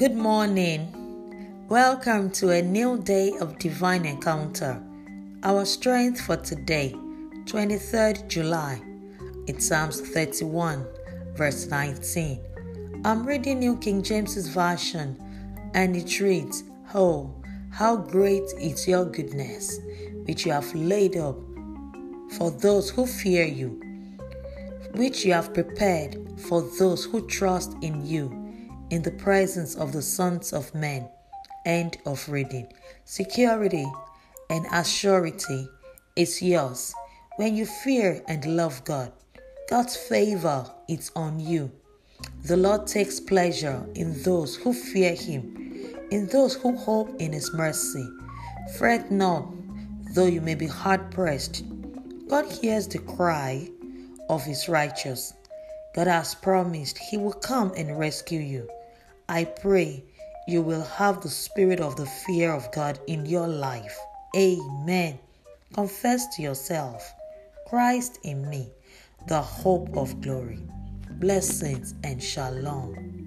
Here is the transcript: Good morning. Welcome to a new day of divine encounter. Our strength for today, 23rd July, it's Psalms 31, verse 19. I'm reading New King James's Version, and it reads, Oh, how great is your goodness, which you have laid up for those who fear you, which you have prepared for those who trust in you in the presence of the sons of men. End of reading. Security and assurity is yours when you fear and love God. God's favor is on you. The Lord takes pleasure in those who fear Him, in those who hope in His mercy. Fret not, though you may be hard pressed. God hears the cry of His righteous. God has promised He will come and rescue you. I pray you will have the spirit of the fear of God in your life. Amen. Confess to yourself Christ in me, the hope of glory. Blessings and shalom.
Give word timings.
Good 0.00 0.16
morning. 0.16 1.66
Welcome 1.68 2.30
to 2.30 2.52
a 2.52 2.62
new 2.62 2.96
day 3.02 3.34
of 3.38 3.58
divine 3.58 4.06
encounter. 4.06 4.82
Our 5.42 5.66
strength 5.66 6.22
for 6.22 6.38
today, 6.38 6.94
23rd 7.44 8.26
July, 8.26 8.80
it's 9.46 9.66
Psalms 9.66 10.00
31, 10.00 10.86
verse 11.34 11.66
19. 11.66 12.40
I'm 13.04 13.26
reading 13.26 13.58
New 13.58 13.76
King 13.76 14.02
James's 14.02 14.48
Version, 14.48 15.18
and 15.74 15.94
it 15.94 16.18
reads, 16.18 16.64
Oh, 16.94 17.34
how 17.68 17.96
great 17.96 18.50
is 18.58 18.88
your 18.88 19.04
goodness, 19.04 19.80
which 20.24 20.46
you 20.46 20.52
have 20.52 20.74
laid 20.74 21.18
up 21.18 21.36
for 22.38 22.50
those 22.50 22.88
who 22.88 23.04
fear 23.06 23.44
you, 23.44 23.78
which 24.94 25.26
you 25.26 25.34
have 25.34 25.52
prepared 25.52 26.16
for 26.40 26.62
those 26.78 27.04
who 27.04 27.26
trust 27.26 27.76
in 27.82 28.06
you 28.06 28.39
in 28.90 29.02
the 29.02 29.10
presence 29.10 29.74
of 29.76 29.92
the 29.92 30.02
sons 30.02 30.52
of 30.52 30.74
men. 30.74 31.08
End 31.64 31.98
of 32.06 32.28
reading. 32.28 32.66
Security 33.04 33.86
and 34.50 34.66
assurity 34.66 35.68
is 36.16 36.42
yours 36.42 36.94
when 37.36 37.54
you 37.54 37.66
fear 37.66 38.22
and 38.28 38.44
love 38.56 38.84
God. 38.84 39.12
God's 39.68 39.96
favor 39.96 40.68
is 40.88 41.12
on 41.14 41.38
you. 41.38 41.70
The 42.44 42.56
Lord 42.56 42.86
takes 42.86 43.20
pleasure 43.20 43.86
in 43.94 44.20
those 44.22 44.56
who 44.56 44.72
fear 44.72 45.14
Him, 45.14 45.96
in 46.10 46.26
those 46.26 46.54
who 46.54 46.76
hope 46.76 47.14
in 47.20 47.32
His 47.32 47.52
mercy. 47.54 48.06
Fret 48.76 49.10
not, 49.10 49.48
though 50.14 50.26
you 50.26 50.40
may 50.40 50.54
be 50.54 50.66
hard 50.66 51.10
pressed. 51.10 51.64
God 52.28 52.46
hears 52.50 52.88
the 52.88 52.98
cry 52.98 53.68
of 54.28 54.44
His 54.44 54.68
righteous. 54.68 55.32
God 55.94 56.08
has 56.08 56.34
promised 56.34 56.98
He 56.98 57.16
will 57.16 57.32
come 57.32 57.72
and 57.76 57.98
rescue 57.98 58.40
you. 58.40 58.68
I 59.30 59.44
pray 59.44 60.02
you 60.48 60.60
will 60.60 60.82
have 60.82 61.20
the 61.20 61.28
spirit 61.28 61.78
of 61.78 61.94
the 61.94 62.04
fear 62.04 62.52
of 62.52 62.72
God 62.72 62.98
in 63.06 63.26
your 63.26 63.46
life. 63.46 63.96
Amen. 64.34 65.20
Confess 65.72 66.34
to 66.34 66.42
yourself 66.42 67.14
Christ 67.68 68.18
in 68.24 68.50
me, 68.50 68.72
the 69.28 69.40
hope 69.40 69.96
of 69.96 70.20
glory. 70.20 70.58
Blessings 71.20 71.94
and 72.02 72.20
shalom. 72.20 73.19